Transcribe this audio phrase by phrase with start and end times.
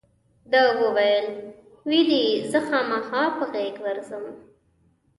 [0.51, 1.27] ده وویل
[1.87, 4.25] وی دې زه خامخا په غېږ ورځم.